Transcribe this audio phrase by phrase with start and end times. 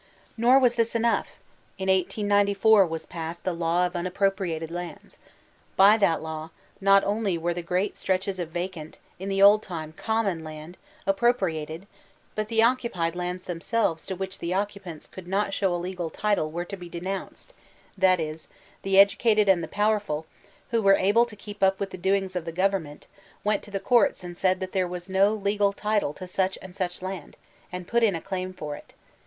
[0.35, 1.27] Nor was this enough:
[1.77, 5.19] in 1894 was passed *'The Law of Unappropriated Lands."
[5.75, 6.49] By that law,
[6.81, 11.85] not only were the great stretches of vacant, in the old time common, land appropriated,
[12.33, 16.49] but the occupied lands themselves to which the occupants could not show a legal title
[16.49, 17.53] were to be 'denounced";
[17.95, 18.47] that is,
[18.81, 20.25] the educated and the power ful,
[20.71, 23.03] who were able to keep up with the doings of the gov ernment,
[23.43, 26.75] went to the courts and said that there was no legal title to such and
[26.75, 27.37] such land,
[27.71, 28.95] and put in a claim for it.